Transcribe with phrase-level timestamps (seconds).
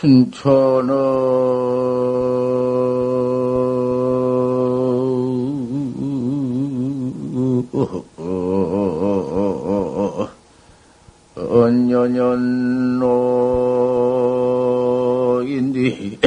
[0.00, 0.92] 춘천어.
[15.46, 16.18] 언년년노인디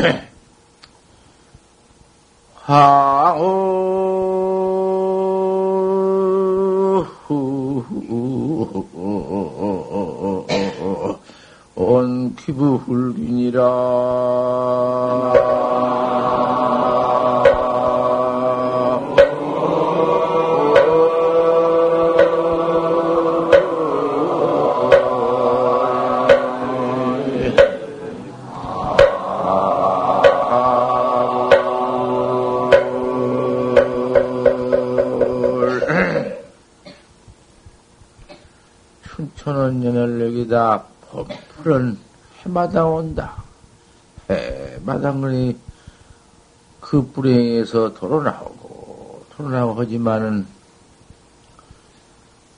[39.49, 40.83] 천은 연혈력이다.
[41.09, 41.97] 봄풀은
[42.41, 43.43] 해마다 온다.
[44.29, 45.57] 해마당이
[46.79, 50.45] 그 불행에서 돌아나오고, 돌아나오고 하지만은,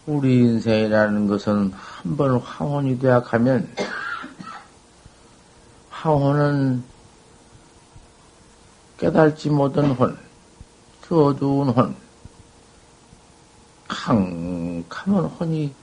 [0.05, 3.73] 우리 인생이라는 것은 한 번 황혼이 되어 가면,
[5.91, 6.83] 황혼은
[8.97, 10.17] 깨달지 못한 혼,
[10.99, 11.95] 그 어두운 혼,
[13.87, 15.73] 캄캄한 혼이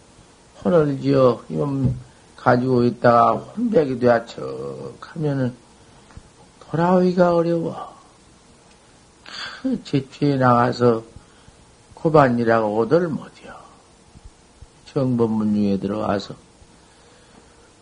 [0.64, 1.98] 혼을 지어 이놈
[2.36, 5.54] 가지고 있다가 혼백이 되어 척 하면은
[6.60, 7.96] 돌아오기가 어려워.
[9.62, 11.02] 그 제취에 나가서
[11.94, 13.54] 고반이라고 오들 못이요.
[14.92, 16.34] 정법문 중에 들어와서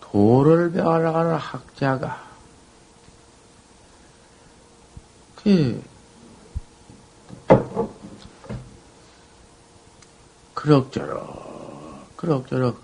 [0.00, 2.24] 도를 배워나가는 학자가
[5.36, 5.82] 그
[10.54, 11.45] 그럭저럭
[12.16, 12.80] 그럭저럭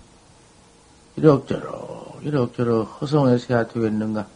[1.15, 4.27] 이럭저럭 이럭저럭 허송해서야 되겠는가?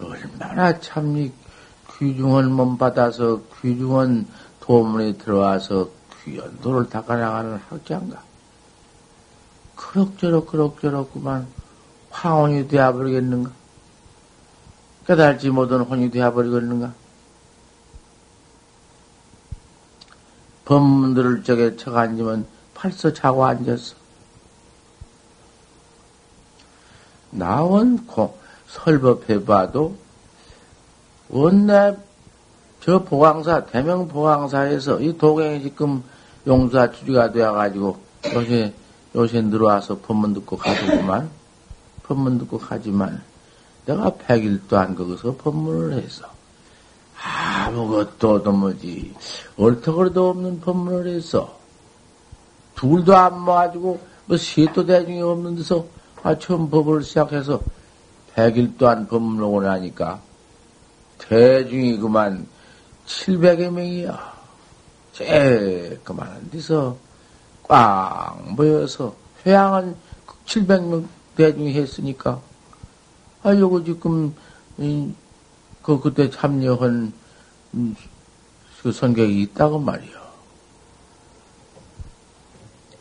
[0.00, 1.32] 얼마나 참이
[1.98, 4.26] 귀중한 몸 받아서 귀중한
[4.60, 5.88] 도문에 들어와서
[6.24, 8.22] 귀한 도를 닦아나가는 학자인가?
[9.76, 11.46] 그럭저럭 그럭저럭 그만
[12.10, 13.50] 황혼이 되어버리겠는가?
[15.06, 16.92] 깨달지 못한 혼이 되어버리겠는가?
[20.64, 23.94] 법문들을 저게 쳐 앉으면 벌써 자고 앉았어.
[27.30, 29.96] 나온 고, 설법해봐도
[31.28, 31.96] 원내
[32.80, 36.02] 저 보강사 대명 보강사에서 이 도경이 지금
[36.46, 37.96] 용사 주지가 되어가지고
[38.34, 38.74] 요새
[39.14, 41.30] 요새 들어와서 법문 듣고 가더구만
[42.02, 43.22] 법문 듣고 가지만
[43.86, 46.26] 내가 백일도 안 거기서 법문을 해서
[47.22, 49.14] 아무것도 도무지
[49.56, 51.58] 얼터거리도 없는 법문을 해서
[52.74, 55.86] 둘도 안 모아주고 뭐 시도 대중이 없는 데서
[56.22, 57.60] 아 처음 법을 시작해서
[58.34, 60.20] 백일 도안 법문을 나니까
[61.18, 62.46] 대중이 그만
[63.06, 64.34] 700여 명이야.
[65.12, 66.96] 제 그만한 데서
[67.62, 69.14] 꽉 모여서
[69.46, 69.94] 회양은
[70.46, 72.40] 700명 대중이 했으니까
[73.42, 74.34] 아 요거 지금
[75.82, 77.12] 그 그때 참여한
[78.82, 80.23] 그 선객이 있다고 말이요.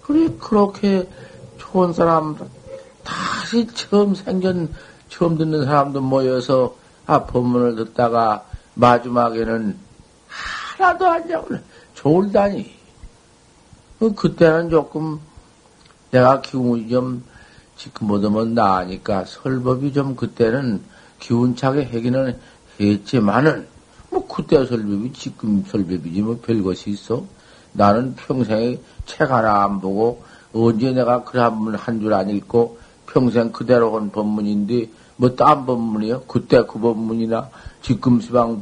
[0.03, 1.07] 그래 그렇게
[1.57, 2.37] 좋은 사람
[3.03, 4.73] 다시 처음 생전
[5.09, 6.75] 처음 듣는 사람도 모여서
[7.05, 9.77] 아 법문을 듣다가 마지막에는
[10.27, 11.59] 하나도 안 잡으려
[11.93, 12.73] 졸다니.
[13.99, 15.19] 그 그때는 조금
[16.11, 17.23] 내가 기운이 좀
[17.77, 20.83] 지금 못하면 나으니까 설법이 좀 그때는
[21.19, 22.37] 기운차게 하기는
[22.79, 23.67] 했지만은
[24.09, 27.23] 뭐 그때 설법이 지금 설법이지 뭐 별것이 있어.
[27.73, 30.23] 나는 평생에 책 하나 안 보고
[30.53, 35.65] 언제 내가 글 한 문 한 줄 안 읽고 평생 그대로 온 법문인데 뭐 딴
[35.65, 36.23] 법문이요?
[36.27, 37.49] 그때 그 법문이나
[37.81, 38.61] 지금 시방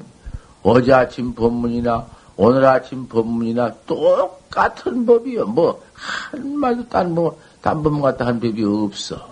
[0.64, 2.06] 어제 아침 법문이나
[2.38, 5.46] 오늘 아침 법문이나 똑같은 법이요.
[5.48, 9.30] 뭐한 말도 딴 뭐, 딴 법문 같다 한 법이 없어.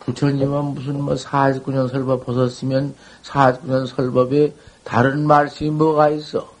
[0.00, 2.94] 부처님은 무슨 뭐 49년 설법 벗었으면
[3.24, 4.54] 49년 설법에
[4.84, 6.55] 다른 말씀이 뭐가 있어?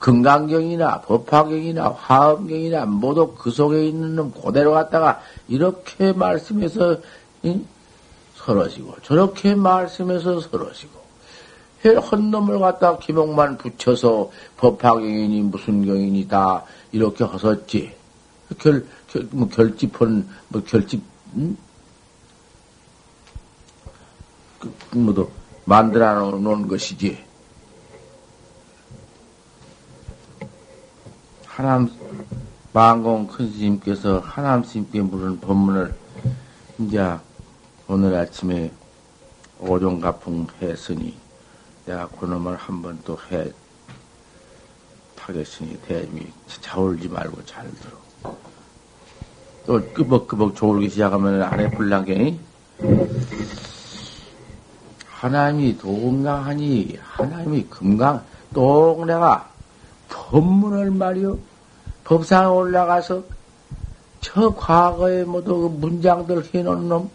[0.00, 6.96] 금강경이나 법화경이나 화엄경이나 모두 그 속에 있는 놈 그대로 갖다가 이렇게 말씀해서
[7.44, 7.66] 응?
[8.34, 11.00] 서러시고 저렇게 말씀해서 서러시고
[11.84, 17.94] 헌놈을 갖다 기목만 붙여서 법화경이니 무슨 경이니 다 이렇게 허섰지
[18.58, 21.02] 결, 결, 뭐 결집은 뭐 결집
[21.36, 21.56] 응?
[24.58, 25.30] 그, 뭐도
[25.64, 27.29] 만들어 놓은 것이지.
[31.60, 31.90] 하남
[32.72, 35.94] 망공 큰 스님께서 하남 스님께 물은 법문을
[36.78, 37.14] 이제
[37.86, 38.72] 오늘 아침에
[39.58, 41.18] 오종가풍 했으니
[41.84, 43.52] 내가 그놈을 한 번 또 해
[45.16, 46.28] 타겠으니 대중이
[46.62, 48.34] 자울지 말고 잘 들어.
[49.66, 52.38] 또 끄벅끄벅 졸기 시작하면 안에 불나게
[55.10, 58.24] 하나님이 동강하니 하나님이 금강
[58.54, 59.50] 또 내가
[60.08, 61.49] 법문을 말이요
[62.10, 63.22] 법상에 올라가서
[64.20, 67.08] 저 과거에 모두 그 문장들 해놓은 놈,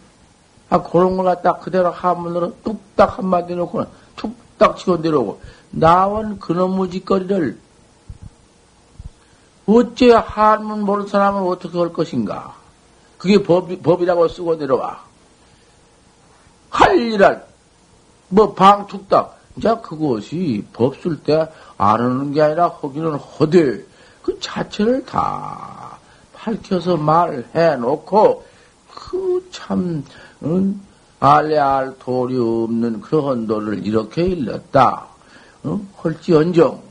[0.70, 7.58] 아, 그런 걸 갖다 그대로 한문으로 뚝딱 한마디 놓고는 툭딱 치고 내려오고, 나온 그놈의 짓거리를
[9.66, 12.54] 어째 한문 모르는 사람은 어떻게 할 것인가?
[13.18, 15.04] 그게 법, 법이라고 쓰고 내려와.
[16.70, 17.42] 할 일은,
[18.30, 19.36] 뭐, 방 툭딱.
[19.62, 21.46] 자, 그것이 법 쓸 때
[21.76, 23.84] 안 하는 게 아니라 허기는 허되,
[24.26, 25.96] 그 자체를 다
[26.34, 28.44] 밝혀서 말해 놓고,
[28.92, 30.04] 그 참,
[30.42, 30.80] 응?
[31.20, 35.06] 알레 알 도리 없는 그런 도를 이렇게 일렀다.
[35.66, 35.88] 응?
[36.02, 36.82] 헐지언정,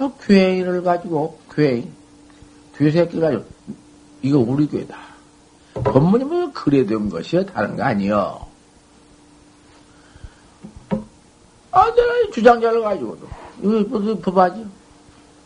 [0.00, 1.92] 어, 괴인을 가지고, 괴인,
[2.76, 3.44] 괴새끼 가지고,
[4.22, 4.98] 이거 우리 괴다.
[5.84, 7.46] 법문이 뭐 그래 된 것이야.
[7.46, 8.48] 다른 거 아니여.
[11.70, 13.28] 아, 내가 이 주장자를 가지고도,
[13.62, 14.66] 이거 법하지?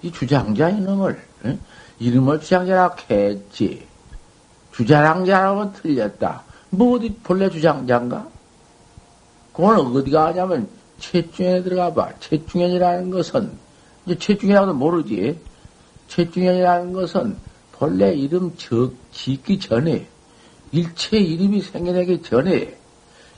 [0.02, 1.58] 이 주장자 이놈을, 응?
[1.98, 3.86] 이름을 주장자라고 했지.
[4.72, 6.42] 주장자라고 틀렸다.
[6.70, 8.26] 뭐 어디 본래 주장자인가?
[9.52, 10.68] 그건 어디가 하냐면,
[10.98, 12.12] 채중에 들어가 봐.
[12.20, 13.50] 채중현이라는 것은,
[14.06, 15.38] 이제 채중현이라고는 모르지.
[16.08, 17.36] 채중현이라는 것은
[17.72, 20.06] 본래 이름 적, 짓기 전에,
[20.72, 22.76] 일체 이름이 생겨나기 전에,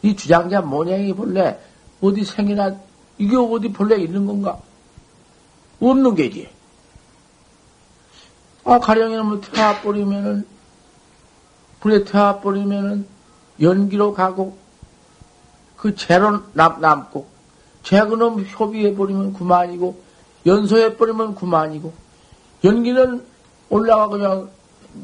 [0.02, 1.58] 이 주장자 모양이 본래
[2.00, 2.76] 어디 생이나,
[3.18, 4.60] 이게 어디 본래 있는 건가?
[5.90, 6.48] 없는 게지.
[8.64, 10.46] 아, 가령이는 뭐 태워버리면은,
[11.80, 13.06] 불에 태워버리면은
[13.60, 14.56] 연기로 가고,
[15.76, 17.26] 그 재로 남, 남고,
[17.82, 20.00] 재그놈 협의해버리면 그만이고,
[20.46, 21.92] 연소해버리면 그만이고,
[22.62, 23.24] 연기는
[23.68, 24.50] 올라가 그냥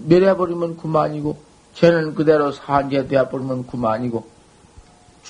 [0.04, 1.38] 내려버리면 그만이고,
[1.74, 4.28] 쟤는 그대로 산재 되어버리면 그만이고,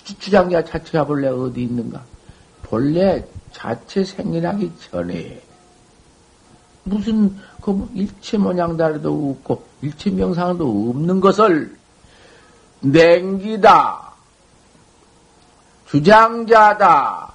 [0.05, 2.03] 주, 장자 자체가 본래 어디 있는가?
[2.63, 5.43] 본래 자체 생겨나기 전에,
[6.85, 11.77] 무슨, 그뭐 일체 모양다리도 없고, 일체 명상도 없는 것을,
[12.81, 14.13] 냉기다,
[15.89, 17.33] 주장자다,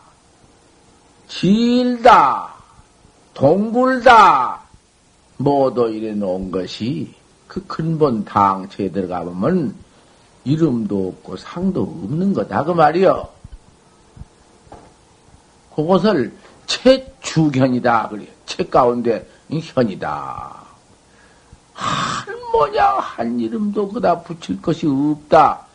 [1.27, 2.53] 지일다,
[3.33, 4.61] 동굴다,
[5.37, 7.13] 모두 이래 놓은 것이
[7.47, 9.75] 그 근본 당체에 들어가 보면
[10.45, 12.63] 이름도 없고 상도 없는 거다.
[12.63, 13.29] 그 말이요.
[15.75, 16.33] 그것을
[16.65, 18.09] 채주견이다.
[18.09, 18.27] 그래.
[18.45, 20.63] 채 가운데 현이다.
[21.73, 25.65] 한 모양, 한 이름도 그다 붙일 것이 없다.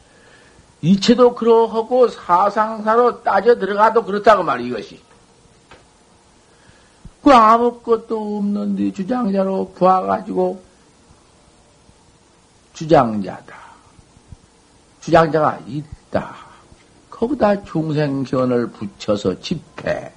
[0.80, 5.00] 이체도 그러하고 사상사로 따져 들어가도 그렇다고 말이 이것이.
[7.22, 10.62] 그 아무것도 없는데 주장자로 구워가지고
[12.74, 13.56] 주장자다.
[15.00, 16.36] 주장자가 있다.
[17.18, 20.12] 거기다 중생견을 붙여서 집해.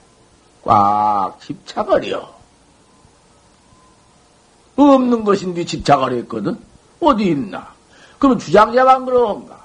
[0.64, 2.42] 꽉 집착하려.
[4.76, 6.58] 없는 것인데 집착을 했거든?
[7.00, 7.74] 어디 있나?
[8.20, 9.60] 그럼 주장자만 그런가?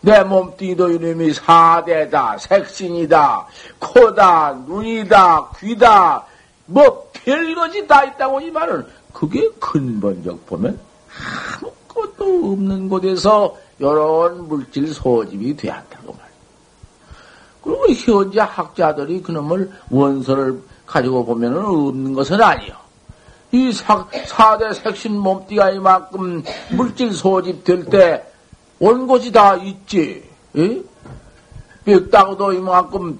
[0.00, 3.46] 내 몸뚱이도 이놈이 사대다, 색신이다,
[3.78, 6.24] 코다, 눈이다, 귀다,
[6.66, 10.78] 뭐 별것이 다 있다고 이 말은 그게 근본적 보면
[11.60, 15.95] 아무것도 없는 곳에서 이런 물질 소집이 말이야.
[17.66, 22.74] 그리고 현재 학자들이 그놈을 원서를 가지고 보면은 없는 것은 아니요.
[23.52, 28.36] 이 사, 사대 색신 몸띠가 이만큼 물질 소집될 때
[28.78, 30.22] 온 곳이 다 있지.
[30.56, 30.82] 예?
[31.84, 33.18] 뼈다고도 이만큼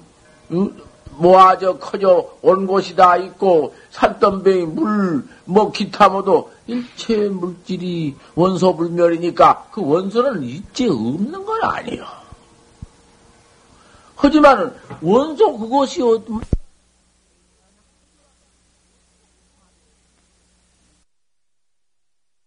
[1.17, 9.67] 모아져 커져 온 곳이 다 있고 산더미 물, 뭐 기타 뭐도 일체 물질이 원소 불멸이니까
[9.71, 12.05] 그 원소는 일체 없는 건 아니에요.
[14.17, 16.01] 하지만은 원소 그것이